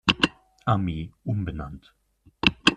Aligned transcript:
Armee 0.65 1.13
umbenannt. 1.25 1.93